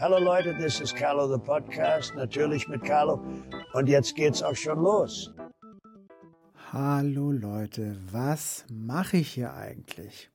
[0.00, 3.20] Hallo Leute, this is Carlo the Podcast, natürlich mit Carlo.
[3.74, 5.30] Und jetzt geht's auch schon los.
[6.72, 10.30] Hallo Leute, was mache ich hier eigentlich?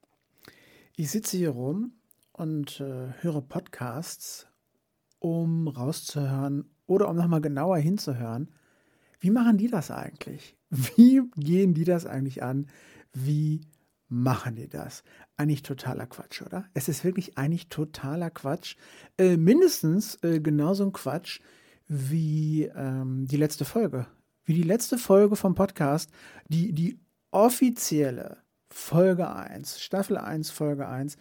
[0.95, 1.93] Ich sitze hier rum
[2.31, 4.47] und äh, höre Podcasts,
[5.17, 8.51] um rauszuhören oder um nochmal genauer hinzuhören.
[9.19, 10.55] Wie machen die das eigentlich?
[10.69, 12.67] Wie gehen die das eigentlich an?
[13.13, 13.61] Wie
[14.07, 15.03] machen die das?
[15.37, 16.65] Eigentlich totaler Quatsch, oder?
[16.73, 18.75] Es ist wirklich eigentlich totaler Quatsch.
[19.17, 21.41] Äh, mindestens äh, genauso ein Quatsch
[21.87, 24.07] wie ähm, die letzte Folge.
[24.43, 26.11] Wie die letzte Folge vom Podcast,
[26.47, 26.99] die, die
[27.31, 28.37] offizielle
[28.69, 31.17] Folge 1, Staffel 1, Folge 1.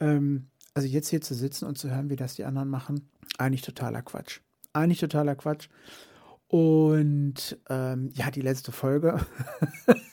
[0.00, 3.62] Ähm, also jetzt hier zu sitzen und zu hören, wie das die anderen machen, eigentlich
[3.62, 4.40] totaler Quatsch.
[4.72, 5.68] Eigentlich totaler Quatsch.
[6.48, 9.20] Und ähm, ja, die letzte Folge.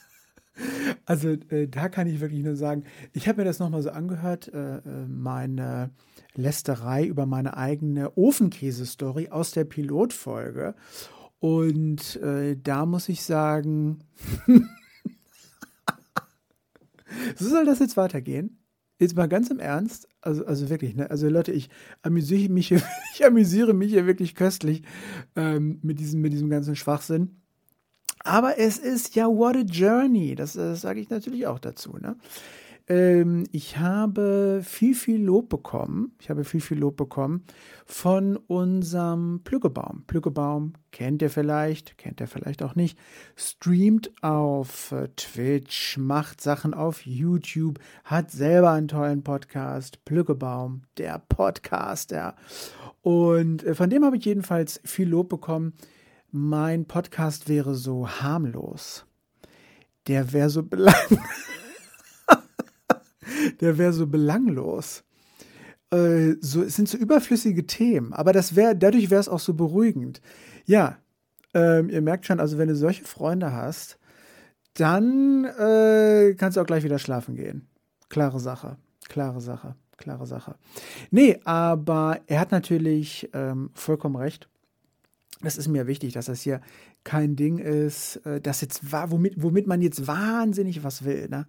[1.05, 4.47] Also äh, da kann ich wirklich nur sagen, ich habe mir das nochmal so angehört,
[4.53, 5.92] äh, äh, meine
[6.36, 10.75] Lästerei über meine eigene Ofenkäse-Story aus der Pilotfolge.
[11.39, 14.00] Und äh, da muss ich sagen,
[17.36, 18.58] so soll das jetzt weitergehen.
[19.00, 21.09] Jetzt mal ganz im Ernst, also, also wirklich, ne?
[21.09, 21.69] Also Leute, ich
[22.02, 22.81] amüsiere mich hier,
[23.14, 24.84] ich amüsiere mich hier wirklich köstlich
[25.38, 27.39] ähm, mit, diesem, mit diesem ganzen Schwachsinn.
[28.23, 30.36] Aber es ist ja what a journey.
[30.36, 31.98] Das, das sage ich natürlich auch dazu.
[31.98, 32.16] Ne?
[32.89, 36.12] Ähm, ich habe viel, viel Lob bekommen.
[36.20, 37.45] Ich habe viel, viel Lob bekommen
[37.86, 40.03] von unserem Plückebaum.
[40.08, 42.97] Plückebaum kennt ihr vielleicht, kennt ihr vielleicht auch nicht.
[43.36, 50.03] Streamt auf äh, Twitch, macht Sachen auf YouTube, hat selber einen tollen Podcast.
[50.03, 52.36] Plückebaum, der Podcaster.
[53.02, 55.73] Und äh, von dem habe ich jedenfalls viel Lob bekommen
[56.31, 59.05] mein Podcast wäre so harmlos.
[60.08, 60.95] Der wäre so belang
[63.61, 65.03] der wäre so belanglos.
[65.91, 69.53] Äh, so, es sind so überflüssige Themen, aber das wäre, dadurch wäre es auch so
[69.53, 70.22] beruhigend.
[70.66, 70.97] Ja,
[71.53, 73.97] ähm, ihr merkt schon, also wenn du solche Freunde hast,
[74.75, 77.68] dann äh, kannst du auch gleich wieder schlafen gehen.
[78.07, 80.56] Klare Sache, klare Sache, klare Sache.
[81.12, 84.49] Nee, aber er hat natürlich ähm, vollkommen recht.
[85.41, 86.59] Das ist mir wichtig, dass das hier
[87.03, 91.29] kein Ding ist, äh, das jetzt war, womit, womit man jetzt wahnsinnig was will.
[91.29, 91.47] Ne?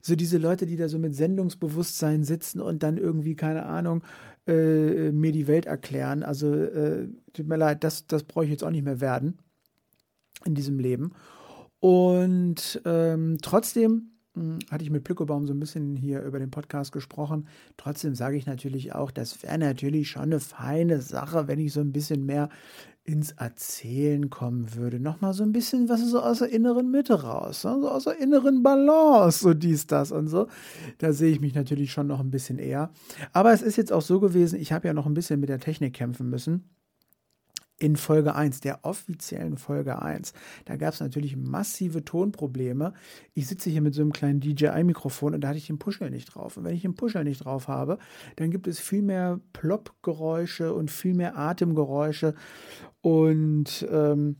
[0.00, 4.02] So diese Leute, die da so mit Sendungsbewusstsein sitzen und dann irgendwie, keine Ahnung,
[4.46, 6.22] äh, mir die Welt erklären.
[6.22, 9.38] Also, äh, tut mir leid, das, das brauche ich jetzt auch nicht mehr werden
[10.44, 11.12] in diesem Leben.
[11.80, 16.92] Und ähm, trotzdem hm, hatte ich mit Plückebaum so ein bisschen hier über den Podcast
[16.92, 17.48] gesprochen.
[17.76, 21.80] Trotzdem sage ich natürlich auch, das wäre natürlich schon eine feine Sache, wenn ich so
[21.80, 22.48] ein bisschen mehr
[23.04, 25.00] ins Erzählen kommen würde.
[25.00, 27.78] Nochmal so ein bisschen, was ist so aus der inneren Mitte raus, ne?
[27.80, 30.48] so aus der inneren Balance, so dies, das und so.
[30.98, 32.90] Da sehe ich mich natürlich schon noch ein bisschen eher.
[33.32, 35.60] Aber es ist jetzt auch so gewesen, ich habe ja noch ein bisschen mit der
[35.60, 36.70] Technik kämpfen müssen
[37.80, 40.34] in Folge 1, der offiziellen Folge 1.
[40.66, 42.92] Da gab es natürlich massive Tonprobleme.
[43.34, 46.26] Ich sitze hier mit so einem kleinen DJI-Mikrofon und da hatte ich den Puschel nicht
[46.26, 46.56] drauf.
[46.56, 47.98] Und wenn ich den Puschel nicht drauf habe,
[48.36, 52.34] dann gibt es viel mehr Plopp-Geräusche und viel mehr Atemgeräusche.
[53.00, 54.36] Und ähm,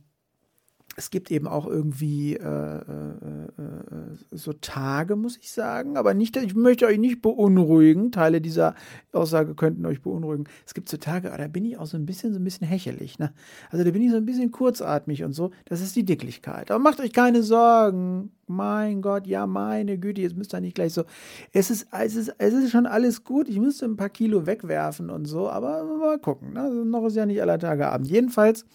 [0.97, 6.35] es gibt eben auch irgendwie äh, äh, äh, so Tage, muss ich sagen, aber nicht,
[6.35, 8.11] ich möchte euch nicht beunruhigen.
[8.11, 8.75] Teile dieser
[9.13, 10.45] Aussage könnten euch beunruhigen.
[10.65, 13.19] Es gibt so Tage, da bin ich auch so ein bisschen, so ein bisschen hechelig.
[13.19, 13.33] Ne?
[13.69, 15.51] Also da bin ich so ein bisschen kurzatmig und so.
[15.65, 16.71] Das ist die Dicklichkeit.
[16.71, 18.31] Aber macht euch keine Sorgen.
[18.47, 21.05] Mein Gott, ja, meine Güte, jetzt müsst ihr nicht gleich so.
[21.53, 23.47] Es ist, es ist, es ist schon alles gut.
[23.47, 26.53] Ich müsste ein paar Kilo wegwerfen und so, aber mal gucken.
[26.53, 26.61] Ne?
[26.61, 28.07] Also noch ist ja nicht aller Tage Abend.
[28.07, 28.65] Jedenfalls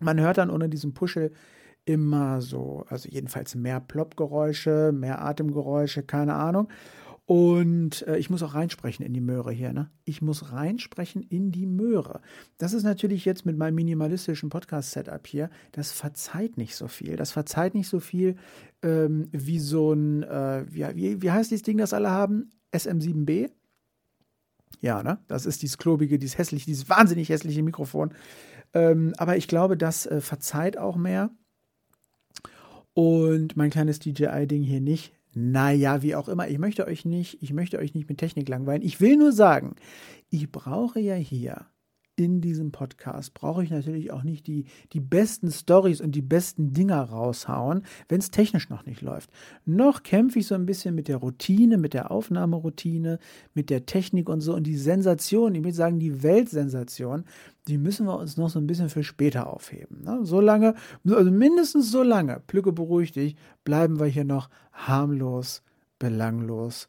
[0.00, 1.32] man hört dann unter diesem Puschel
[1.84, 6.68] immer so, also jedenfalls mehr Ploppgeräusche, mehr Atemgeräusche, keine Ahnung.
[7.30, 9.88] Und äh, ich muss auch reinsprechen in die Möhre hier, ne?
[10.04, 12.22] Ich muss reinsprechen in die Möhre.
[12.58, 17.14] Das ist natürlich jetzt mit meinem minimalistischen Podcast-Setup hier, das verzeiht nicht so viel.
[17.14, 18.34] Das verzeiht nicht so viel
[18.82, 22.50] ähm, wie so ein, äh, wie, wie heißt dieses Ding, das alle haben?
[22.72, 23.50] SM7B?
[24.80, 25.18] Ja, ne?
[25.28, 28.12] Das ist dieses klobige, dieses hässliche, dieses wahnsinnig hässliche Mikrofon.
[28.74, 31.30] Ähm, aber ich glaube, das äh, verzeiht auch mehr.
[32.92, 35.12] Und mein kleines DJI-Ding hier nicht.
[35.32, 38.82] Naja, wie auch immer, ich möchte euch nicht, ich möchte euch nicht mit Technik langweilen.
[38.82, 39.76] Ich will nur sagen,
[40.28, 41.66] ich brauche ja hier
[42.20, 46.74] in diesem Podcast brauche ich natürlich auch nicht die, die besten Stories und die besten
[46.74, 49.30] Dinger raushauen, wenn es technisch noch nicht läuft.
[49.64, 53.18] Noch kämpfe ich so ein bisschen mit der Routine, mit der Aufnahmeroutine,
[53.54, 54.54] mit der Technik und so.
[54.54, 57.24] Und die Sensation, ich würde sagen, die Weltsensation,
[57.70, 60.02] die müssen wir uns noch so ein bisschen für später aufheben.
[60.02, 60.20] Ne?
[60.24, 60.74] So lange,
[61.08, 65.62] also mindestens so lange, Plücke beruhig dich, bleiben wir hier noch harmlos,
[65.98, 66.88] belanglos,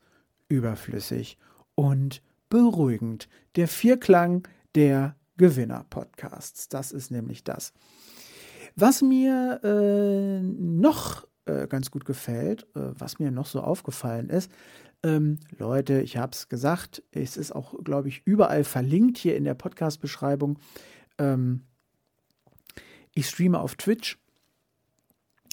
[0.49, 1.37] überflüssig
[1.75, 3.29] und beruhigend.
[3.55, 6.67] Der Vierklang der Gewinner-Podcasts.
[6.67, 7.73] Das ist nämlich das.
[8.75, 14.51] Was mir äh, noch äh, ganz gut gefällt, äh, was mir noch so aufgefallen ist,
[15.03, 19.43] ähm, Leute, ich habe es gesagt, es ist auch, glaube ich, überall verlinkt hier in
[19.43, 20.59] der Podcast-Beschreibung.
[21.17, 21.63] Ähm,
[23.13, 24.19] ich streame auf Twitch.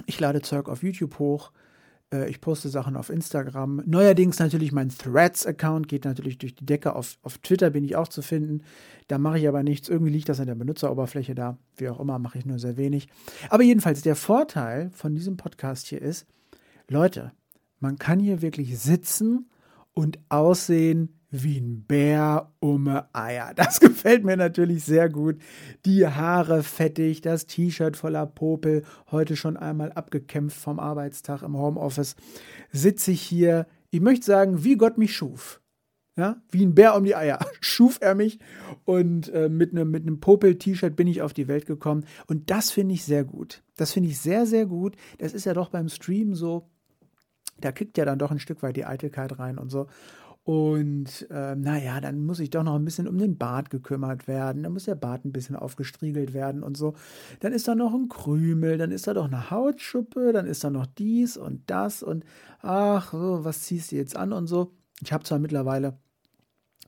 [0.06, 1.52] Ich lade Zeug auf YouTube hoch.
[2.12, 3.82] Äh, ich poste Sachen auf Instagram.
[3.86, 6.94] Neuerdings natürlich mein Threads-Account geht natürlich durch die Decke.
[6.94, 8.62] Auf, auf Twitter bin ich auch zu finden.
[9.08, 9.88] Da mache ich aber nichts.
[9.88, 11.58] Irgendwie liegt das an der Benutzeroberfläche da.
[11.76, 13.08] Wie auch immer, mache ich nur sehr wenig.
[13.50, 16.26] Aber jedenfalls, der Vorteil von diesem Podcast hier ist,
[16.88, 17.32] Leute,
[17.80, 19.50] man kann hier wirklich sitzen
[19.94, 23.52] und aussehen wie ein Bär um Eier.
[23.56, 25.36] Das gefällt mir natürlich sehr gut.
[25.84, 32.16] Die Haare fettig, das T-Shirt voller Popel, heute schon einmal abgekämpft vom Arbeitstag im Homeoffice,
[32.72, 35.60] sitze ich hier, ich möchte sagen, wie Gott mich schuf.
[36.16, 38.40] Ja, wie ein Bär um die Eier schuf er mich
[38.84, 42.94] und äh, mit einem mit Popel-T-Shirt bin ich auf die Welt gekommen und das finde
[42.94, 43.62] ich sehr gut.
[43.76, 44.96] Das finde ich sehr sehr gut.
[45.18, 46.68] Das ist ja doch beim Stream so.
[47.60, 49.86] Da kickt ja dann doch ein Stück weit die Eitelkeit rein und so.
[50.48, 54.62] Und äh, naja, dann muss ich doch noch ein bisschen um den Bart gekümmert werden.
[54.62, 56.94] Dann muss der Bart ein bisschen aufgestriegelt werden und so.
[57.40, 60.70] Dann ist da noch ein Krümel, dann ist da doch eine Hautschuppe, dann ist da
[60.70, 62.24] noch dies und das und
[62.62, 64.72] ach, so, was ziehst du jetzt an und so.
[65.02, 65.98] Ich habe zwar mittlerweile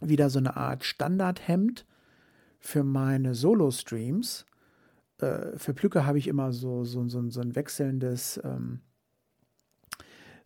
[0.00, 1.84] wieder so eine Art Standardhemd
[2.60, 4.46] für meine Solo-Streams.
[5.18, 8.40] Äh, für Plücke habe ich immer so, so, so, so ein wechselndes.
[8.42, 8.80] Ähm,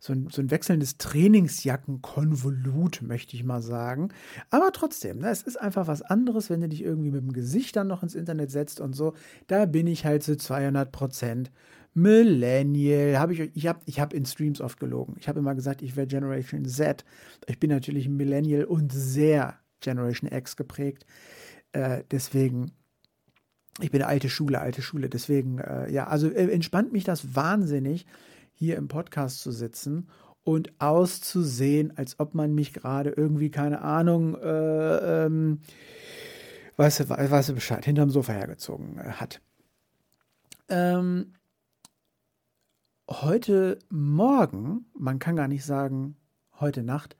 [0.05, 4.09] so ein, so ein wechselndes Trainingsjackenkonvolut, möchte ich mal sagen.
[4.51, 7.75] Aber trotzdem, ne, es ist einfach was anderes, wenn du dich irgendwie mit dem Gesicht
[7.75, 9.15] dann noch ins Internet setzt und so.
[9.47, 11.51] Da bin ich halt zu 200 Prozent
[11.95, 13.17] Millennial.
[13.19, 15.15] Hab ich ich habe ich hab in Streams oft gelogen.
[15.19, 17.03] Ich habe immer gesagt, ich wäre Generation Z.
[17.47, 21.07] Ich bin natürlich Millennial und sehr Generation X geprägt.
[21.71, 22.73] Äh, deswegen
[23.81, 25.09] ich bin alte Schule, alte Schule.
[25.09, 28.05] Deswegen, äh, ja, also äh, entspannt mich das wahnsinnig,
[28.55, 30.07] hier im Podcast zu sitzen
[30.43, 35.59] und auszusehen, als ob man mich gerade irgendwie, keine Ahnung, äh, ähm,
[36.77, 39.41] weißt, du, weißt Bescheid, hinterm Sofa hergezogen äh, hat.
[40.69, 41.33] Ähm,
[43.09, 46.15] heute Morgen, man kann gar nicht sagen
[46.59, 47.17] heute Nacht,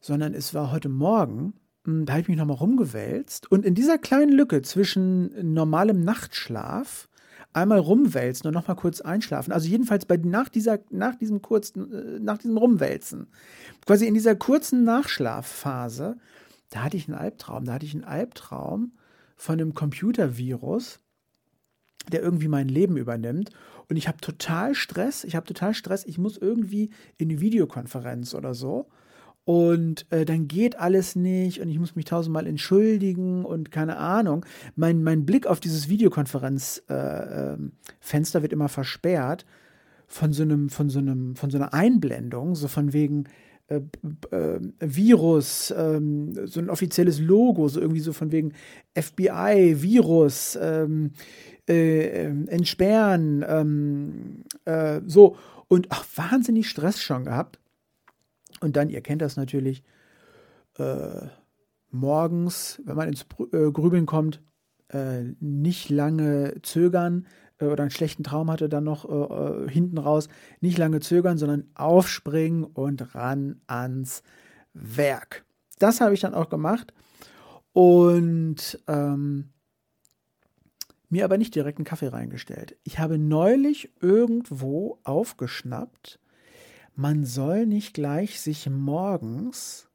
[0.00, 1.54] sondern es war heute Morgen,
[1.84, 7.08] hm, da habe ich mich nochmal rumgewälzt und in dieser kleinen Lücke zwischen normalem Nachtschlaf
[7.52, 9.52] einmal rumwälzen und nochmal kurz einschlafen.
[9.52, 13.28] Also jedenfalls bei, nach, dieser, nach diesem kurzen, äh, nach diesem Rumwälzen,
[13.86, 16.16] quasi in dieser kurzen Nachschlafphase,
[16.70, 17.64] da hatte ich einen Albtraum.
[17.64, 18.92] Da hatte ich einen Albtraum
[19.36, 21.00] von einem Computervirus,
[22.10, 23.50] der irgendwie mein Leben übernimmt.
[23.88, 25.24] Und ich habe total Stress.
[25.24, 26.04] Ich habe total Stress.
[26.04, 28.88] Ich muss irgendwie in eine Videokonferenz oder so
[29.46, 34.44] und äh, dann geht alles nicht und ich muss mich tausendmal entschuldigen und keine Ahnung.
[34.74, 37.78] Mein, mein Blick auf dieses Videokonferenzfenster
[38.10, 39.46] äh, äh, wird immer versperrt
[40.08, 43.28] von so einem, von so einem, von so einer Einblendung, so von wegen
[43.68, 43.82] äh,
[44.32, 48.52] äh, Virus, ähm, so ein offizielles Logo, so irgendwie so von wegen
[48.94, 51.12] FBI, Virus, ähm,
[51.68, 55.36] äh, entsperren, ähm, äh, so.
[55.68, 57.60] Und ach, wahnsinnig Stress schon gehabt.
[58.60, 59.82] Und dann, ihr kennt das natürlich,
[60.78, 61.28] äh,
[61.90, 64.42] morgens, wenn man ins äh, Grübeln kommt,
[64.88, 67.26] äh, nicht lange zögern
[67.58, 70.28] äh, oder einen schlechten Traum hatte, dann noch äh, äh, hinten raus,
[70.60, 74.22] nicht lange zögern, sondern aufspringen und ran ans
[74.72, 75.44] Werk.
[75.78, 76.92] Das habe ich dann auch gemacht
[77.72, 79.50] und ähm,
[81.08, 82.76] mir aber nicht direkt einen Kaffee reingestellt.
[82.84, 86.18] Ich habe neulich irgendwo aufgeschnappt,
[86.96, 89.88] man soll nicht gleich sich morgens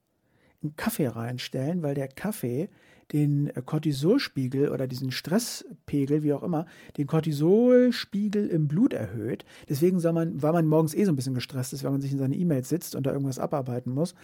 [0.62, 2.70] einen Kaffee reinstellen, weil der Kaffee
[3.12, 6.66] den Cortisolspiegel oder diesen Stresspegel, wie auch immer,
[6.98, 9.44] den Cortisolspiegel im Blut erhöht.
[9.68, 12.14] Deswegen soll man, weil man morgens eh so ein bisschen gestresst ist, wenn man sich
[12.14, 14.16] in seine E-Mails sitzt und da irgendwas abarbeiten muss.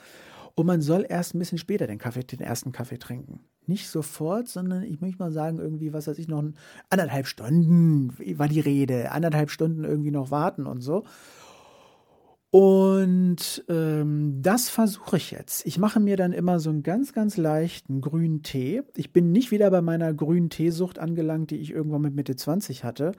[0.55, 3.41] Und man soll erst ein bisschen später den Kaffee, den ersten Kaffee trinken.
[3.65, 6.43] Nicht sofort, sondern ich möchte mal sagen, irgendwie, was weiß ich, noch
[6.89, 11.03] anderthalb Stunden war die Rede, anderthalb Stunden irgendwie noch warten und so.
[12.49, 15.65] Und ähm, das versuche ich jetzt.
[15.65, 18.83] Ich mache mir dann immer so einen ganz, ganz leichten grünen Tee.
[18.95, 22.85] Ich bin nicht wieder bei meiner grünen Teesucht angelangt, die ich irgendwann mit Mitte 20
[22.85, 23.11] hatte.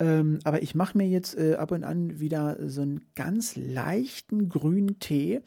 [0.00, 4.48] Ähm, aber ich mache mir jetzt äh, ab und an wieder so einen ganz leichten
[4.48, 5.40] grünen Tee.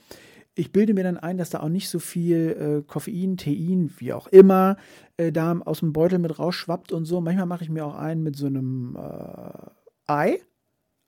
[0.56, 4.14] Ich bilde mir dann ein, dass da auch nicht so viel äh, Koffein, Tein, wie
[4.14, 4.78] auch immer,
[5.16, 7.22] äh, da aus dem Beutel mit rausschwappt und so.
[7.22, 10.40] Manchmal mache ich mir auch einen mit so einem äh, Ei.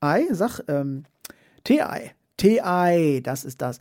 [0.00, 1.04] Ei, sag, ähm,
[1.64, 2.12] Tee-Ei.
[2.36, 3.80] Tee-Ei, das ist das.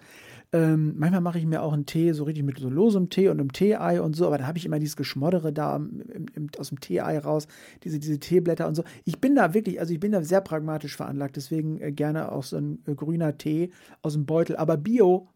[0.54, 3.40] Ähm, manchmal mache ich mir auch einen Tee, so richtig mit so losem Tee und
[3.40, 6.04] einem Tee-Ei und so, aber da habe ich immer dieses Geschmoddere da im,
[6.36, 7.48] im, aus dem Tee-Ei raus,
[7.84, 8.84] diese, diese Teeblätter und so.
[9.04, 12.44] Ich bin da wirklich, also ich bin da sehr pragmatisch veranlagt, deswegen äh, gerne auch
[12.44, 13.72] so ein äh, grüner Tee
[14.04, 15.28] aus dem Beutel, aber Bio,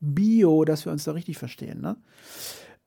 [0.00, 1.96] Bio, dass wir uns da richtig verstehen, ne?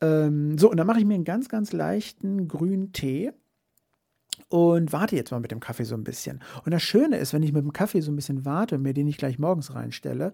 [0.02, 3.32] Ähm, so, und dann mache ich mir einen ganz, ganz leichten grünen Tee
[4.50, 6.42] und warte jetzt mal mit dem Kaffee so ein bisschen.
[6.66, 8.94] Und das Schöne ist, wenn ich mit dem Kaffee so ein bisschen warte und mir
[8.94, 10.34] den nicht gleich morgens reinstelle,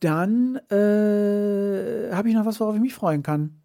[0.00, 3.60] dann äh, habe ich noch was, worauf ich mich freuen kann.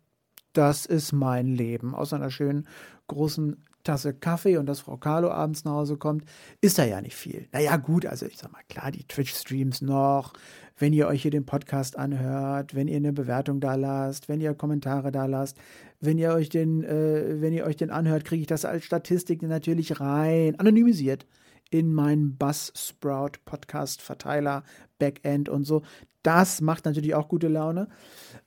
[0.53, 1.95] Das ist mein Leben.
[1.95, 2.67] Aus einer schönen
[3.07, 6.25] großen Tasse Kaffee und dass Frau Carlo abends nach Hause kommt,
[6.59, 7.47] ist da ja nicht viel.
[7.51, 10.33] Naja, gut, also ich sag mal, klar, die Twitch-Streams noch,
[10.77, 14.53] wenn ihr euch hier den Podcast anhört, wenn ihr eine Bewertung da lasst, wenn ihr
[14.55, 15.57] Kommentare da lasst,
[16.05, 19.41] wenn ihr euch den, äh, wenn ihr euch den anhört, kriege ich das als Statistik
[19.41, 21.25] natürlich rein, anonymisiert
[21.69, 24.63] in meinen Buzzsprout Podcast Verteiler
[25.00, 25.83] Backend und so.
[26.24, 27.88] Das macht natürlich auch gute Laune.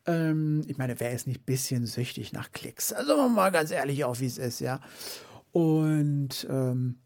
[0.07, 2.93] Ähm, ich meine, wer ist nicht ein bisschen süchtig nach Klicks?
[2.93, 4.81] Also mal ganz ehrlich auch, wie es ist, ja.
[5.53, 6.99] Und ähm,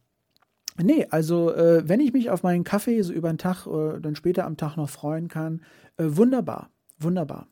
[0.82, 4.16] nee, also äh, wenn ich mich auf meinen Kaffee so über den Tag äh, dann
[4.16, 5.62] später am Tag noch freuen kann,
[5.98, 7.48] äh, wunderbar, wunderbar.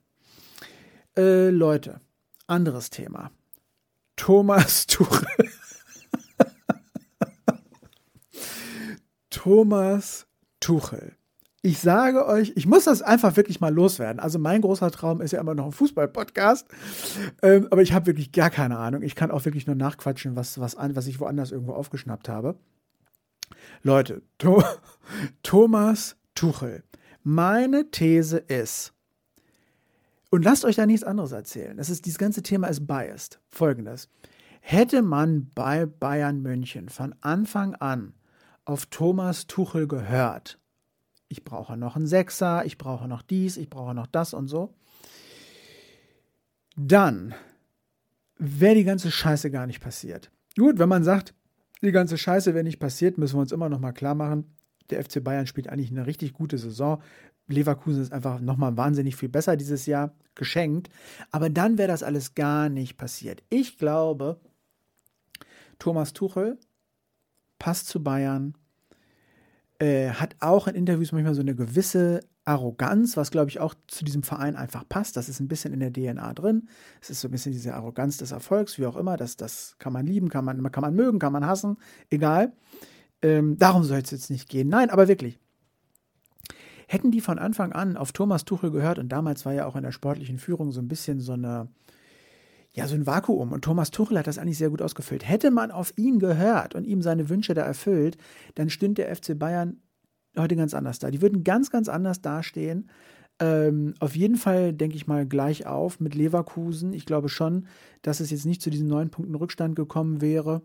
[1.16, 2.00] Äh, Leute,
[2.50, 3.30] anderes Thema.
[4.16, 5.26] Thomas Tuchel.
[9.30, 10.26] Thomas
[10.60, 11.16] Tuchel
[11.62, 14.18] ich sage euch, ich muss das einfach wirklich mal loswerden.
[14.18, 16.66] Also mein großer Traum ist ja immer noch ein Fußball-Podcast.
[17.42, 19.02] Ähm, aber ich habe wirklich gar keine Ahnung.
[19.02, 22.56] Ich kann auch wirklich nur nachquatschen, was, was, an, was ich woanders irgendwo aufgeschnappt habe.
[23.82, 24.22] Leute,
[25.42, 26.82] Thomas Tuchel.
[27.22, 28.94] Meine These ist,
[30.30, 31.76] und lasst euch da nichts anderes erzählen.
[31.76, 33.40] Das ist, dieses ganze Thema ist biased.
[33.48, 34.08] Folgendes.
[34.60, 38.14] Hätte man bei Bayern München von Anfang an
[38.64, 40.58] auf Thomas Tuchel gehört,
[41.28, 44.74] ich brauche noch einen Sechser, ich brauche noch dies, ich brauche noch das und so.
[46.76, 47.34] Dann
[48.36, 50.30] wäre die ganze Scheiße gar nicht passiert.
[50.56, 51.34] Gut, wenn man sagt,
[51.82, 54.44] die ganze Scheiße wäre nicht passiert, müssen wir uns immer noch mal klar machen,
[54.90, 57.00] der FC Bayern spielt eigentlich eine richtig gute Saison.
[57.52, 60.88] Leverkusen ist einfach nochmal wahnsinnig viel besser dieses Jahr geschenkt.
[61.30, 63.42] Aber dann wäre das alles gar nicht passiert.
[63.50, 64.40] Ich glaube,
[65.78, 66.58] Thomas Tuchel
[67.58, 68.54] passt zu Bayern,
[69.78, 74.04] äh, hat auch in Interviews manchmal so eine gewisse Arroganz, was glaube ich auch zu
[74.04, 75.16] diesem Verein einfach passt.
[75.16, 76.68] Das ist ein bisschen in der DNA drin.
[77.00, 79.16] Es ist so ein bisschen diese Arroganz des Erfolgs, wie auch immer.
[79.16, 81.76] Das, das kann man lieben, kann man, kann man mögen, kann man hassen,
[82.10, 82.52] egal.
[83.22, 84.68] Ähm, darum soll es jetzt nicht gehen.
[84.68, 85.38] Nein, aber wirklich.
[86.90, 89.84] Hätten die von Anfang an auf Thomas Tuchel gehört, und damals war ja auch in
[89.84, 91.68] der sportlichen Führung so ein bisschen so eine,
[92.72, 93.52] ja, so ein Vakuum.
[93.52, 95.28] Und Thomas Tuchel hat das eigentlich sehr gut ausgefüllt.
[95.28, 98.16] Hätte man auf ihn gehört und ihm seine Wünsche da erfüllt,
[98.56, 99.76] dann stünde der FC Bayern
[100.36, 101.12] heute ganz anders da.
[101.12, 102.90] Die würden ganz, ganz anders dastehen.
[103.38, 106.92] Ähm, auf jeden Fall, denke ich mal, gleich auf mit Leverkusen.
[106.92, 107.68] Ich glaube schon,
[108.02, 110.62] dass es jetzt nicht zu diesen neun Punkten Rückstand gekommen wäre.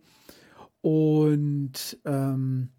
[0.82, 2.70] Und ähm,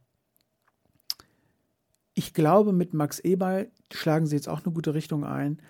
[2.17, 5.61] ich glaube, mit Max Eberl schlagen sie jetzt auch eine gute Richtung ein.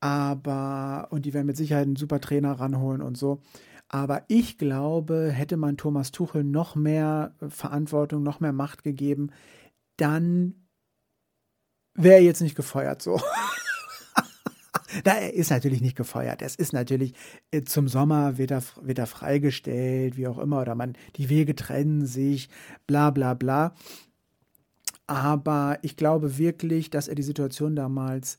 [0.00, 3.40] Aber, und die werden mit Sicherheit einen super Trainer ranholen und so.
[3.88, 9.30] Aber ich glaube, hätte man Thomas Tuchel noch mehr Verantwortung, noch mehr Macht gegeben,
[9.96, 10.66] dann
[11.94, 13.18] wäre er jetzt nicht gefeuert so.
[15.04, 16.42] Na, er ist natürlich nicht gefeuert.
[16.42, 17.14] Es ist natürlich
[17.50, 21.54] äh, zum Sommer wird er, wird er freigestellt, wie auch immer, oder man, die Wege
[21.54, 22.50] trennen sich,
[22.86, 23.74] bla bla bla.
[25.06, 28.38] Aber ich glaube wirklich, dass er die Situation damals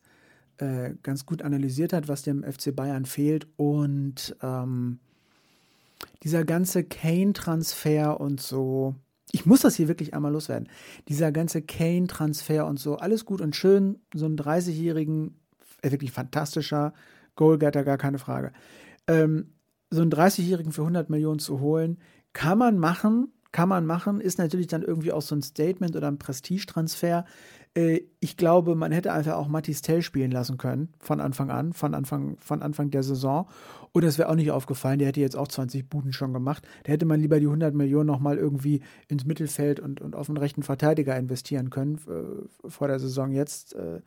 [0.57, 4.99] äh, ganz gut analysiert hat, was dem FC Bayern fehlt und ähm,
[6.23, 8.95] dieser ganze Kane-Transfer und so.
[9.31, 10.69] Ich muss das hier wirklich einmal loswerden.
[11.07, 15.35] Dieser ganze Kane-Transfer und so, alles gut und schön, so einen 30-jährigen,
[15.81, 16.93] äh, wirklich fantastischer
[17.35, 18.53] Goalgetter, gar keine Frage.
[19.07, 19.51] Ähm,
[19.89, 21.99] so einen 30-jährigen für 100 Millionen zu holen,
[22.33, 26.09] kann man machen, kann man machen, ist natürlich dann irgendwie auch so ein Statement oder
[26.09, 27.23] ein Prestigetransfer.
[27.75, 31.73] Äh, ich glaube, man hätte einfach auch Matis Tell spielen lassen können von Anfang an,
[31.73, 33.47] von Anfang, von Anfang der Saison.
[33.91, 36.67] Und das wäre auch nicht aufgefallen, der hätte jetzt auch 20 Buden schon gemacht.
[36.83, 40.37] Da hätte man lieber die 100 Millionen nochmal irgendwie ins Mittelfeld und, und auf einen
[40.37, 44.01] rechten Verteidiger investieren können äh, vor der Saison jetzt, äh,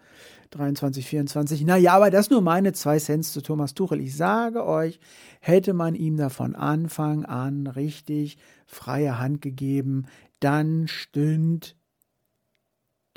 [0.50, 1.64] 23, 24.
[1.64, 4.00] Naja, aber das nur meine zwei Cents zu Thomas Tuchel.
[4.00, 4.98] Ich sage euch,
[5.40, 10.06] hätte man ihm da von Anfang an richtig freie Hand gegeben,
[10.40, 11.77] dann stünd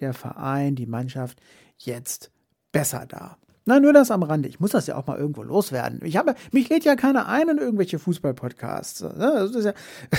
[0.01, 1.41] der Verein, die Mannschaft
[1.77, 2.31] jetzt
[2.71, 3.37] besser da.
[3.63, 4.49] Na, nur das am Rande.
[4.49, 5.99] Ich muss das ja auch mal irgendwo loswerden.
[6.03, 9.01] Ich habe, mich lädt ja keiner ein in irgendwelche Fußball-Podcasts.
[9.01, 9.51] Ne?
[9.63, 9.73] Ja,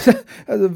[0.47, 0.71] also,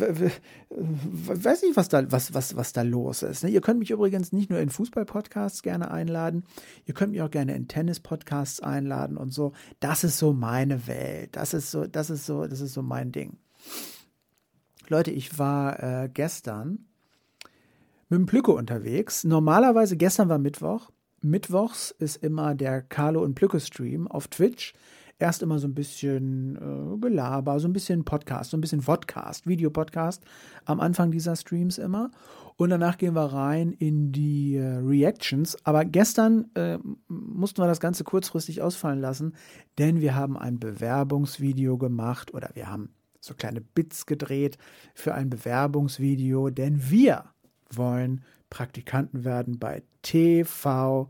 [0.69, 3.45] weiß nicht, was da, was, was, was da los ist.
[3.45, 3.51] Ne?
[3.51, 6.43] Ihr könnt mich übrigens nicht nur in Fußball-Podcasts gerne einladen.
[6.87, 9.53] Ihr könnt mich auch gerne in Tennis-Podcasts einladen und so.
[9.79, 11.37] Das ist so meine Welt.
[11.37, 13.39] Das ist so, das ist so, das ist so mein Ding.
[14.89, 16.86] Leute, ich war äh, gestern
[18.09, 19.25] mit dem Plücke unterwegs.
[19.25, 20.91] Normalerweise, gestern war Mittwoch.
[21.23, 24.75] Mittwochs ist immer der Carlo und Plücke Stream auf Twitch.
[25.19, 29.47] Erst immer so ein bisschen äh, Gelaber, so ein bisschen Podcast, so ein bisschen Vodcast,
[29.47, 30.23] Videopodcast
[30.67, 32.11] am Anfang dieser Streams immer.
[32.57, 35.57] Und danach gehen wir rein in die äh, Reactions.
[35.65, 39.35] Aber gestern äh, mussten wir das Ganze kurzfristig ausfallen lassen,
[39.79, 44.59] denn wir haben ein Bewerbungsvideo gemacht oder wir haben so kleine Bits gedreht
[44.95, 47.25] für ein Bewerbungsvideo, denn wir
[47.71, 51.09] wollen Praktikanten werden bei TV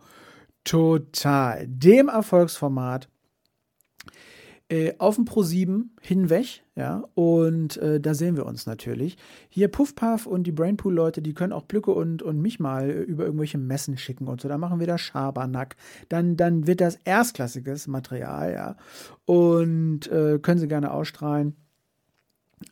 [0.64, 3.08] Total, dem Erfolgsformat
[4.68, 9.16] äh, auf dem Pro7 hinweg, ja, und äh, da sehen wir uns natürlich.
[9.48, 13.58] Hier Puffpuff und die Brainpool-Leute, die können auch Blücke und, und mich mal über irgendwelche
[13.58, 14.48] Messen schicken und so.
[14.48, 15.76] Da machen wir da Schabernack.
[16.08, 18.76] Dann, dann wird das erstklassiges Material, ja.
[19.24, 21.54] Und äh, können sie gerne ausstrahlen.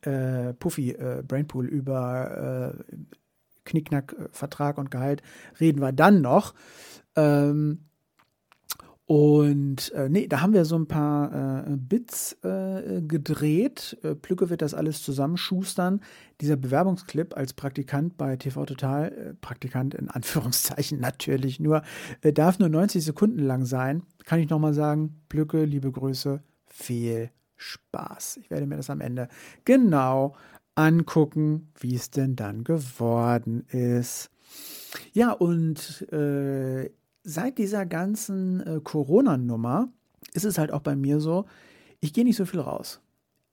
[0.03, 2.97] Äh, Puffy, äh, Brainpool über äh,
[3.65, 5.23] Knickknack, äh, Vertrag und Gehalt
[5.61, 6.55] reden wir dann noch.
[7.17, 7.81] Ähm,
[9.07, 13.99] und äh, nee, da haben wir so ein paar äh, Bits äh, gedreht.
[14.03, 16.01] Äh, Plücke wird das alles zusammenschustern.
[16.41, 21.83] Dieser Bewerbungsclip als Praktikant bei TV Total, äh, Praktikant in Anführungszeichen natürlich nur,
[22.23, 24.05] äh, darf nur 90 Sekunden lang sein.
[24.25, 28.39] Kann ich nochmal sagen, Plücke, liebe Grüße, viel Spaß.
[28.39, 29.29] Ich werde mir das am Ende
[29.67, 30.35] genau
[30.75, 34.31] angucken, wie es denn dann geworden ist.
[35.13, 36.91] Ja, und äh,
[37.23, 39.89] seit dieser ganzen äh, Corona-Nummer
[40.33, 41.47] ist es halt auch bei mir so,
[42.01, 43.01] ich gehe nicht so viel raus.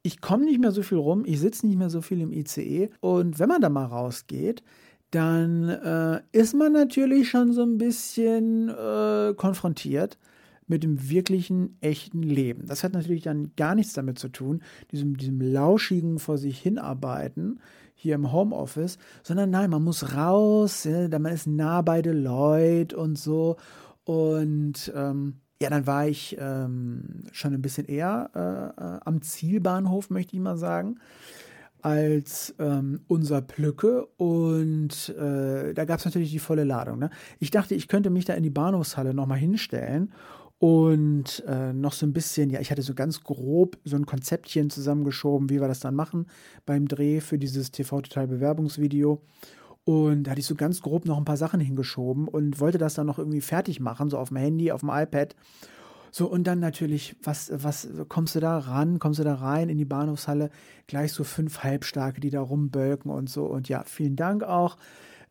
[0.03, 2.89] Ich komme nicht mehr so viel rum, ich sitze nicht mehr so viel im ICE
[3.01, 4.63] und wenn man da mal rausgeht,
[5.11, 10.17] dann äh, ist man natürlich schon so ein bisschen äh, konfrontiert
[10.67, 12.67] mit dem wirklichen, echten Leben.
[12.67, 17.59] Das hat natürlich dann gar nichts damit zu tun, diesem, diesem lauschigen vor sich hinarbeiten
[17.93, 22.95] hier im Homeoffice, sondern nein, man muss raus, ja, man ist nah bei den Leuten
[22.95, 23.57] und so.
[24.05, 30.09] Und ähm, ja, dann war ich ähm, schon ein bisschen eher äh, äh, am Zielbahnhof,
[30.09, 30.99] möchte ich mal sagen,
[31.83, 34.07] als ähm, unser Plücke.
[34.17, 36.97] Und äh, da gab es natürlich die volle Ladung.
[36.97, 37.11] Ne?
[37.37, 40.11] Ich dachte, ich könnte mich da in die Bahnhofshalle nochmal hinstellen
[40.61, 44.69] und äh, noch so ein bisschen, ja, ich hatte so ganz grob so ein Konzeptchen
[44.69, 46.27] zusammengeschoben, wie wir das dann machen
[46.67, 49.23] beim Dreh für dieses TV-Total-Bewerbungsvideo.
[49.85, 52.93] Und da hatte ich so ganz grob noch ein paar Sachen hingeschoben und wollte das
[52.93, 55.35] dann noch irgendwie fertig machen, so auf dem Handy, auf dem iPad.
[56.11, 59.79] So, und dann natürlich, was, was, kommst du da ran, kommst du da rein in
[59.79, 60.51] die Bahnhofshalle,
[60.85, 63.45] gleich so fünf Halbstarke, die da rumbölken und so.
[63.45, 64.77] Und ja, vielen Dank auch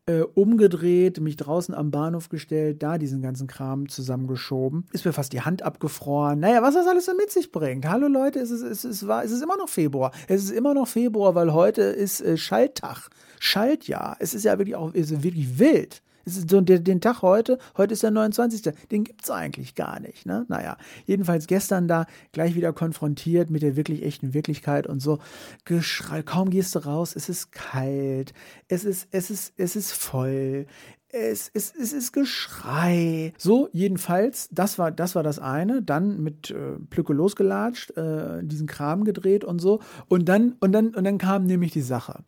[0.07, 4.85] äh, umgedreht, mich draußen am Bahnhof gestellt, da diesen ganzen Kram zusammengeschoben.
[4.91, 6.39] Ist mir fast die Hand abgefroren.
[6.39, 7.87] Naja, was das alles so mit sich bringt.
[7.87, 10.11] Hallo Leute, es ist, es ist, es ist immer noch Februar.
[10.27, 13.09] Es ist immer noch Februar, weil heute ist äh, Schalttag.
[13.39, 14.17] Schaltjahr.
[14.19, 16.01] Es ist ja wirklich auch ist wirklich wild.
[16.25, 18.73] So, den, den Tag heute, heute ist der 29.
[18.91, 20.25] Den gibt es eigentlich gar nicht.
[20.25, 20.45] Ne?
[20.47, 25.19] Naja, jedenfalls gestern da gleich wieder konfrontiert mit der wirklich echten Wirklichkeit und so.
[25.65, 28.33] Geschrei, kaum gehst du raus, es ist kalt,
[28.67, 30.67] es ist, es ist, es ist voll,
[31.13, 33.33] es, es, es ist Geschrei.
[33.37, 35.81] So, jedenfalls, das war, das war das eine.
[35.81, 39.79] Dann mit äh, Plücke losgelatscht, äh, diesen Kram gedreht und so.
[40.07, 42.23] Und dann, und dann, und dann kam nämlich die Sache.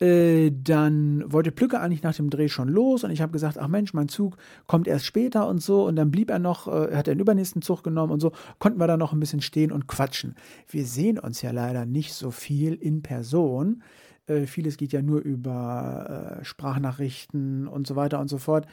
[0.00, 3.68] Äh, dann wollte Plücke eigentlich nach dem Dreh schon los und ich habe gesagt, ach
[3.68, 5.84] Mensch, mein Zug kommt erst später und so.
[5.86, 8.80] Und dann blieb er noch, äh, hat er den übernächsten Zug genommen und so, konnten
[8.80, 10.34] wir da noch ein bisschen stehen und quatschen.
[10.68, 13.82] Wir sehen uns ja leider nicht so viel in Person.
[14.26, 18.66] Äh, vieles geht ja nur über äh, Sprachnachrichten und so weiter und so fort.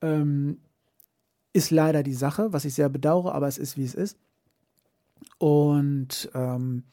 [0.00, 0.58] Ähm,
[1.52, 4.18] ist leider die Sache, was ich sehr bedauere, aber es ist, wie es ist.
[5.38, 6.84] Und ähm,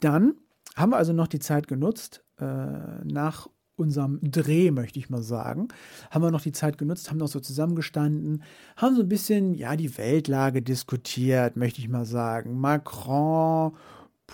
[0.00, 0.34] dann
[0.76, 2.44] haben wir also noch die Zeit genutzt, äh,
[3.04, 5.68] nach unserem Dreh, möchte ich mal sagen,
[6.10, 8.42] haben wir noch die Zeit genutzt, haben noch so zusammengestanden,
[8.76, 12.60] haben so ein bisschen, ja, die Weltlage diskutiert, möchte ich mal sagen.
[12.60, 13.72] Macron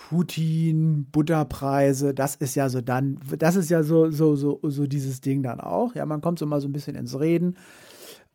[0.08, 5.20] Putin, Butterpreise, das ist ja so dann, das ist ja so, so, so, so dieses
[5.20, 5.94] Ding dann auch.
[5.94, 7.56] Ja, man kommt so mal so ein bisschen ins Reden.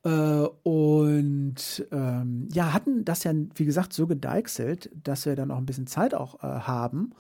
[0.04, 5.58] Äh, und ähm, ja, hatten das ja, wie gesagt, so gedeichselt, dass wir dann auch
[5.58, 7.12] ein bisschen Zeit auch äh, haben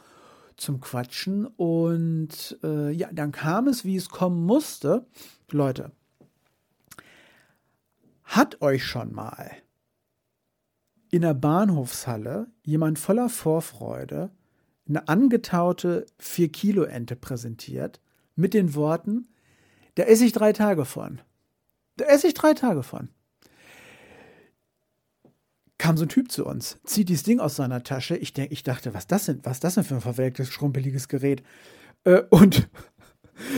[0.57, 1.47] zum Quatschen.
[1.47, 5.05] Und äh, ja, dann kam es, wie es kommen musste.
[5.51, 5.91] Leute,
[8.23, 9.51] hat euch schon mal
[11.15, 14.31] in der Bahnhofshalle jemand voller Vorfreude
[14.85, 18.01] eine angetaute 4-Kilo-Ente präsentiert
[18.35, 19.29] mit den Worten,
[19.95, 21.21] da esse ich drei Tage von.
[21.95, 23.07] Da esse ich drei Tage von.
[25.77, 28.17] Kam so ein Typ zu uns, zieht dieses Ding aus seiner Tasche.
[28.17, 31.43] Ich, denk, ich dachte, was das denn, was das denn für ein verwelktes, schrumpeliges Gerät?
[32.03, 32.67] Äh, und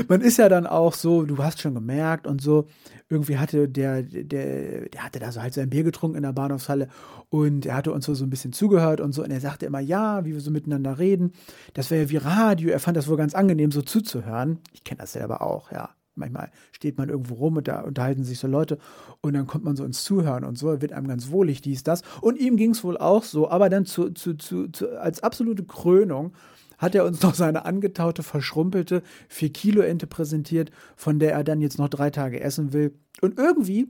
[0.07, 2.67] man ist ja dann auch so, du hast schon gemerkt und so,
[3.09, 6.87] irgendwie hatte der, der, der hatte da so halt sein Bier getrunken in der Bahnhofshalle
[7.29, 9.79] und er hatte uns so, so ein bisschen zugehört und so und er sagte immer,
[9.79, 11.31] ja, wie wir so miteinander reden,
[11.73, 14.59] das wäre ja wie Radio, er fand das wohl ganz angenehm, so zuzuhören.
[14.73, 15.89] Ich kenne das selber auch, ja.
[16.17, 18.79] Manchmal steht man irgendwo rum und da unterhalten sich so Leute
[19.21, 22.01] und dann kommt man so ins Zuhören und so, wird einem ganz wohlig, dies, das.
[22.21, 25.63] Und ihm ging es wohl auch so, aber dann zu, zu, zu, zu, als absolute
[25.63, 26.33] Krönung
[26.77, 31.89] hat er uns noch seine angetaute, verschrumpelte 4-Kilo-Ente präsentiert, von der er dann jetzt noch
[31.89, 32.93] drei Tage essen will.
[33.21, 33.87] Und irgendwie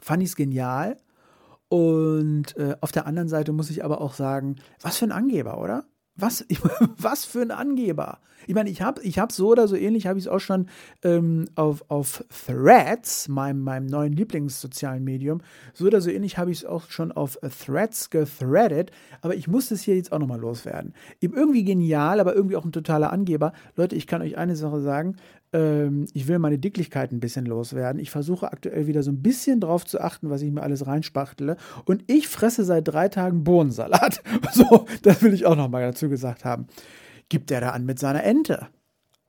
[0.00, 0.96] fand ich es genial.
[1.68, 5.58] Und äh, auf der anderen Seite muss ich aber auch sagen, was für ein Angeber,
[5.60, 5.84] oder?
[6.20, 6.44] Was,
[6.98, 8.18] was für ein Angeber.
[8.46, 10.66] Ich meine, ich habe ich hab so oder so ähnlich, habe ich es auch schon
[11.02, 15.40] ähm, auf, auf Threads, meinem, meinem neuen Lieblingssozialen Medium,
[15.74, 19.70] so oder so ähnlich habe ich es auch schon auf Threads gethreadet, aber ich muss
[19.70, 20.94] es hier jetzt auch nochmal loswerden.
[21.20, 23.52] Irgendwie genial, aber irgendwie auch ein totaler Angeber.
[23.76, 25.16] Leute, ich kann euch eine Sache sagen,
[25.52, 28.00] ähm, ich will meine Dicklichkeit ein bisschen loswerden.
[28.00, 31.56] Ich versuche aktuell wieder so ein bisschen drauf zu achten, was ich mir alles reinspachtle.
[31.84, 34.22] Und ich fresse seit drei Tagen Bohnensalat.
[34.52, 36.66] So, das will ich auch nochmal dazu gesagt haben.
[37.28, 38.68] Gibt er da an mit seiner Ente?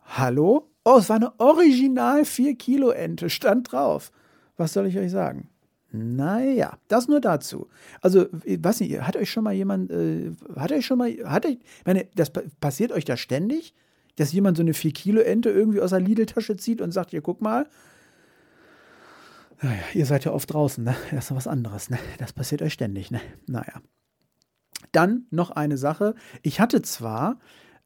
[0.04, 0.70] Hallo?
[0.84, 4.12] Oh, es war eine original 4 Kilo Ente, stand drauf.
[4.58, 5.50] Was soll ich euch sagen?
[5.92, 7.68] Naja, das nur dazu.
[8.02, 8.28] Also,
[8.60, 12.08] was nicht, hat euch schon mal jemand, äh, hat euch schon mal, hat euch, meine,
[12.16, 13.76] das passiert euch da ständig?
[14.22, 17.66] Dass jemand so eine 4-Kilo-Ente irgendwie aus der Lidl-Tasche zieht und sagt, hier, guck mal.
[19.60, 20.96] Naja, ihr seid ja oft draußen, ne?
[21.10, 21.98] Das ist was anderes, ne?
[22.20, 23.20] Das passiert euch ständig, ne?
[23.48, 23.82] Naja.
[24.92, 26.14] Dann noch eine Sache.
[26.44, 27.40] Ich hatte zwar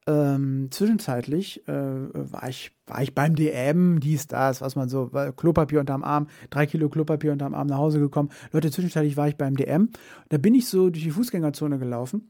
[0.08, 5.80] ähm, zwischenzeitlich äh, war, ich, war ich beim DM, dies, das, was man so, Klopapier
[5.80, 8.30] unterm Arm, drei Kilo Klopapier unterm Arm nach Hause gekommen.
[8.52, 9.90] Leute, zwischenzeitlich war ich beim DM.
[10.28, 12.30] Da bin ich so durch die Fußgängerzone gelaufen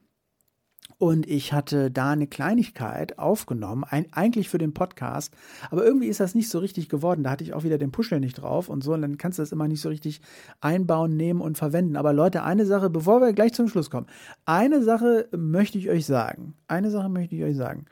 [0.97, 5.33] und ich hatte da eine Kleinigkeit aufgenommen, ein, eigentlich für den Podcast,
[5.69, 7.23] aber irgendwie ist das nicht so richtig geworden.
[7.23, 9.41] Da hatte ich auch wieder den Puschel nicht drauf und so, und dann kannst du
[9.41, 10.21] das immer nicht so richtig
[10.61, 11.95] einbauen, nehmen und verwenden.
[11.95, 14.07] Aber Leute, eine Sache, bevor wir gleich zum Schluss kommen,
[14.45, 16.55] eine Sache möchte ich euch sagen.
[16.67, 17.85] Eine Sache möchte ich euch sagen.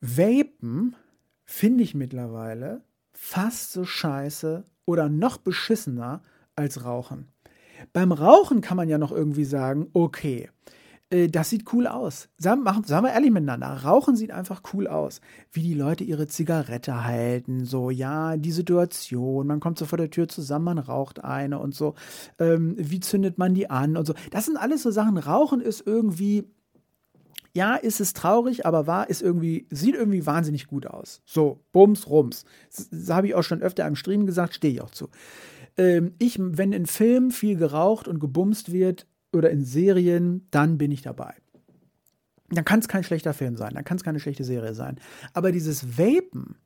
[0.00, 0.96] Vapen
[1.44, 6.22] finde ich mittlerweile fast so scheiße oder noch beschissener
[6.56, 7.28] als Rauchen.
[7.92, 10.48] Beim Rauchen kann man ja noch irgendwie sagen, okay,
[11.10, 12.28] äh, das sieht cool aus.
[12.38, 15.20] Sagen, machen, sagen wir ehrlich miteinander, Rauchen sieht einfach cool aus.
[15.52, 20.10] Wie die Leute ihre Zigarette halten, so, ja, die Situation, man kommt so vor der
[20.10, 21.94] Tür zusammen, man raucht eine und so.
[22.38, 24.14] Ähm, wie zündet man die an und so.
[24.30, 25.18] Das sind alles so Sachen.
[25.18, 26.44] Rauchen ist irgendwie,
[27.52, 31.20] ja, ist es traurig, aber wahr ist irgendwie, sieht irgendwie wahnsinnig gut aus.
[31.24, 32.44] So, Bums, Rums.
[32.74, 35.08] Das, das habe ich auch schon öfter im Stream gesagt, stehe ich auch zu
[35.76, 40.90] ähm, ich, wenn in Filmen viel geraucht und gebumst wird oder in Serien, dann bin
[40.90, 41.34] ich dabei.
[42.50, 44.96] Dann kann es kein schlechter Film sein, dann kann es keine schlechte Serie sein.
[45.34, 46.56] Aber dieses Vapen,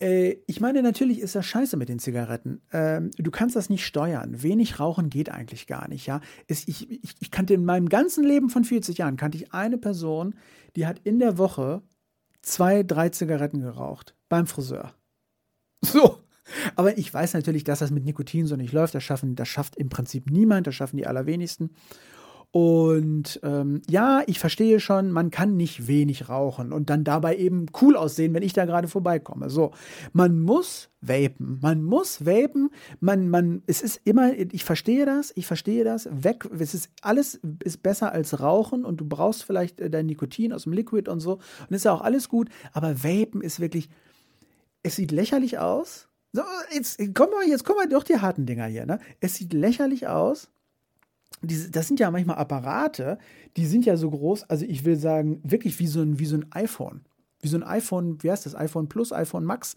[0.00, 2.60] äh, ich meine, natürlich ist das scheiße mit den Zigaretten.
[2.72, 4.42] Ähm, du kannst das nicht steuern.
[4.42, 6.20] Wenig rauchen geht eigentlich gar nicht, ja.
[6.46, 9.78] Es, ich, ich, ich kannte in meinem ganzen Leben von 40 Jahren, kannte ich eine
[9.78, 10.34] Person,
[10.76, 11.82] die hat in der Woche
[12.42, 14.14] zwei, drei Zigaretten geraucht.
[14.28, 14.92] Beim Friseur.
[15.82, 16.18] So.
[16.74, 18.94] Aber ich weiß natürlich, dass das mit Nikotin so nicht läuft.
[18.94, 21.70] Das, schaffen, das schafft im Prinzip niemand, das schaffen die allerwenigsten.
[22.52, 27.66] Und ähm, ja, ich verstehe schon, man kann nicht wenig rauchen und dann dabei eben
[27.82, 29.50] cool aussehen, wenn ich da gerade vorbeikomme.
[29.50, 29.72] So,
[30.14, 35.46] man muss vapen, man muss vapen, man, man, es ist immer, ich verstehe das, ich
[35.46, 39.90] verstehe das, weg, es ist alles ist besser als Rauchen und du brauchst vielleicht äh,
[39.90, 43.42] dein Nikotin aus dem Liquid und so und ist ja auch alles gut, aber vapen
[43.42, 43.90] ist wirklich,
[44.82, 48.66] es sieht lächerlich aus, so, jetzt kommen wir, jetzt kommen wir durch die harten Dinger
[48.66, 48.84] hier.
[48.84, 48.98] Ne?
[49.20, 50.50] Es sieht lächerlich aus.
[51.40, 53.18] Die, das sind ja manchmal Apparate,
[53.56, 56.36] die sind ja so groß, also ich will sagen, wirklich wie so ein, wie so
[56.36, 57.00] ein iPhone.
[57.40, 58.54] Wie so ein iPhone, wie heißt das?
[58.54, 59.76] iPhone Plus, iPhone Max.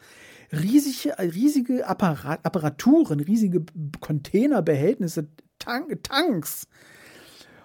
[0.51, 3.63] Riesige, riesige Apparat, Apparaturen, riesige
[3.99, 5.27] Containerbehältnisse,
[5.59, 6.67] Tank, Tanks.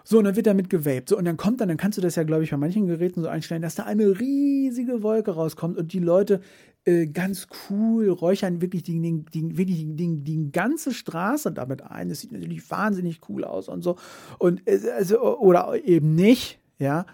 [0.04, 1.08] So, und dann wird damit gewaped.
[1.08, 3.22] So, und dann kommt dann, dann kannst du das ja, glaube ich, bei manchen Geräten
[3.22, 6.40] so einstellen, dass da eine riesige Wolke rauskommt und die Leute
[6.84, 12.08] äh, ganz cool räuchern wirklich die, die, wirklich die, die, die ganze Straße damit ein.
[12.08, 13.96] Das sieht natürlich wahnsinnig cool aus und so.
[14.38, 17.06] Und äh, also, oder eben nicht, ja.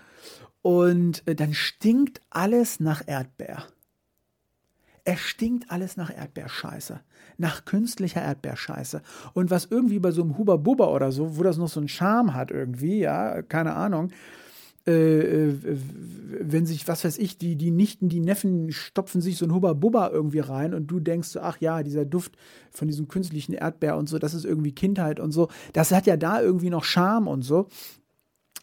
[0.63, 3.65] Und äh, dann stinkt alles nach Erdbeer.
[5.05, 7.01] Es stinkt alles nach Erdbeerscheiße,
[7.39, 9.03] nach künstlicher Erdbeerscheiße.
[9.33, 11.89] Und was irgendwie bei so einem Huber Bubba oder so, wo das noch so einen
[11.89, 14.11] Charme hat irgendwie, ja, keine Ahnung,
[14.87, 15.57] äh, äh,
[16.41, 19.75] wenn sich, was weiß ich, die, die Nichten, die Neffen stopfen sich so ein Hubba
[19.75, 22.37] Bubba irgendwie rein und du denkst so, ach ja, dieser Duft
[22.71, 25.49] von diesem künstlichen Erdbeer und so, das ist irgendwie Kindheit und so.
[25.75, 27.69] Das hat ja da irgendwie noch Charme und so.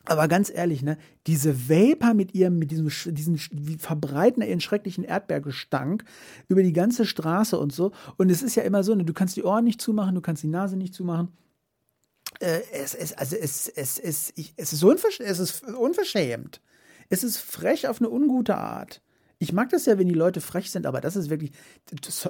[0.05, 3.37] Aber ganz ehrlich, ne, diese Vapor mit ihrem, mit diesem, diesen,
[3.77, 6.03] verbreiten ihren schrecklichen Erdbeergestank
[6.47, 7.91] über die ganze Straße und so.
[8.17, 10.43] Und es ist ja immer so, ne, du kannst die Ohren nicht zumachen, du kannst
[10.43, 11.29] die Nase nicht zumachen.
[12.39, 16.61] Äh, es, es, also es, es, es, ich, es, ist unversch es ist unverschämt.
[17.09, 19.01] Es ist frech auf eine ungute Art.
[19.39, 21.51] Ich mag das ja, wenn die Leute frech sind, aber das ist wirklich.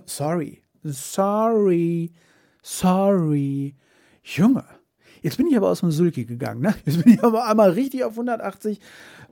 [0.06, 0.62] Sorry.
[0.84, 2.12] Sorry.
[2.62, 3.76] Sorry.
[4.24, 4.66] Junge.
[5.22, 6.76] Jetzt bin ich aber aus dem Sulki gegangen, ne?
[6.86, 8.80] Jetzt bin ich aber einmal richtig auf 180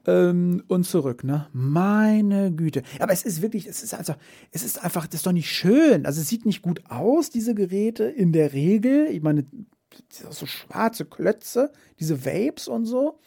[0.07, 1.47] ähm, und zurück, ne?
[1.53, 2.81] Meine Güte.
[2.99, 4.15] Aber es ist wirklich, es ist also,
[4.51, 6.05] es ist einfach, das ist doch nicht schön.
[6.05, 9.07] Also es sieht nicht gut aus, diese Geräte in der Regel.
[9.11, 9.45] Ich meine,
[10.09, 13.19] so schwarze Klötze, diese Vapes und so.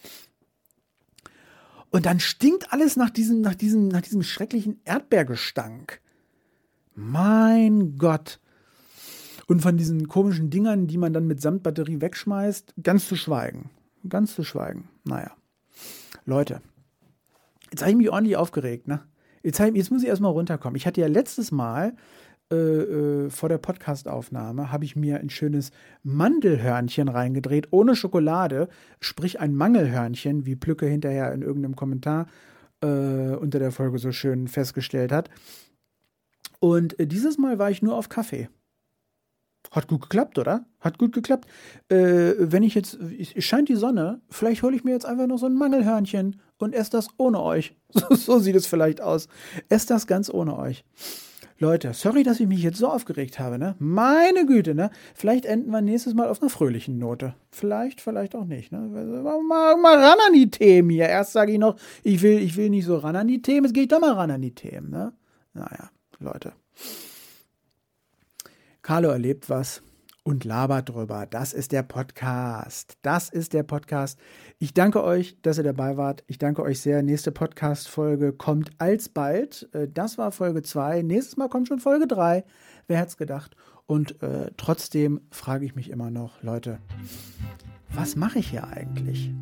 [1.91, 6.01] Und dann stinkt alles nach diesem, nach diesem, nach diesem schrecklichen Erdbeergestank.
[6.93, 8.39] Mein Gott.
[9.47, 13.71] Und von diesen komischen Dingern, die man dann mit Samtbatterie wegschmeißt, ganz zu schweigen.
[14.07, 14.89] Ganz zu schweigen.
[15.03, 15.31] Naja.
[16.25, 16.61] Leute,
[17.71, 19.03] jetzt habe ich mich ordentlich aufgeregt, ne?
[19.41, 20.75] Jetzt, jetzt muss ich erstmal runterkommen.
[20.75, 21.95] Ich hatte ja letztes Mal
[22.51, 25.71] äh, äh, vor der Podcastaufnahme habe ich mir ein schönes
[26.03, 32.27] Mandelhörnchen reingedreht, ohne Schokolade, sprich ein Mangelhörnchen, wie Plücke hinterher in irgendeinem Kommentar
[32.81, 35.29] äh, unter der Folge so schön festgestellt hat.
[36.59, 38.49] Und äh, dieses Mal war ich nur auf Kaffee.
[39.71, 40.65] Hat gut geklappt, oder?
[40.79, 41.47] Hat gut geklappt.
[41.89, 42.97] Äh, wenn ich jetzt,
[43.37, 46.91] scheint die Sonne, vielleicht hole ich mir jetzt einfach noch so ein Mangelhörnchen und esse
[46.91, 47.75] das ohne euch.
[47.91, 49.27] So, so sieht es vielleicht aus.
[49.67, 50.83] Esse das ganz ohne euch.
[51.61, 53.75] Leute, sorry, dass ich mich jetzt so aufgeregt habe, ne?
[53.79, 54.91] Meine Güte, ne?
[55.13, 57.35] Vielleicht enden wir nächstes Mal auf einer fröhlichen Note.
[57.51, 58.79] Vielleicht, vielleicht auch nicht, ne?
[58.79, 61.09] Mal, mal ran an die Themen hier.
[61.09, 63.73] Erst sage ich noch, ich will, ich will nicht so ran an die Themen, jetzt
[63.73, 65.11] gehe ich doch mal ran an die Themen, ne?
[65.53, 66.53] Naja, Leute.
[68.81, 69.81] Carlo erlebt was
[70.29, 71.25] und labert drüber.
[71.25, 72.99] Das ist der Podcast.
[73.01, 74.19] Das ist der Podcast.
[74.59, 76.23] Ich danke euch, dass ihr dabei wart.
[76.27, 77.01] Ich danke euch sehr.
[77.01, 79.67] Nächste Podcast-Folge kommt alsbald.
[79.73, 81.01] Äh, das war Folge 2.
[81.01, 82.45] Nächstes Mal kommt schon Folge 3.
[82.85, 83.55] Wer hätte es gedacht?
[83.87, 86.77] Und äh, trotzdem frage ich mich immer noch, Leute,
[87.89, 89.33] was mache ich hier eigentlich?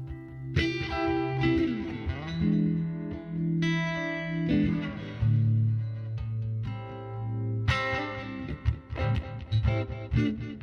[10.15, 10.56] Thank